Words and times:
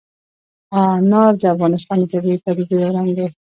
انار 0.79 1.33
د 1.41 1.43
افغانستان 1.53 1.97
د 2.01 2.05
طبیعي 2.13 2.37
پدیدو 2.43 2.75
یو 2.83 2.93
رنګ 2.95 3.09
دی. 3.17 3.27